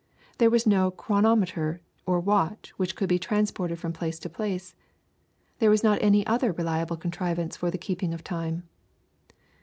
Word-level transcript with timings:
There 0.39 0.49
was 0.49 0.65
no 0.65 0.89
chronometer 0.89 1.79
or 2.07 2.19
watch 2.19 2.73
which 2.77 2.95
could 2.95 3.07
be 3.07 3.19
transported 3.19 3.77
from 3.77 3.93
place 3.93 4.17
to 4.21 4.29
place; 4.31 4.73
there 5.59 5.69
was 5.69 5.83
not 5.83 6.01
any 6.01 6.25
other 6.25 6.51
reliable 6.53 6.97
contrivance 6.97 7.55
for 7.55 7.69
the 7.69 7.77
keeping 7.77 8.11
of 8.11 8.23
time. 8.23 8.67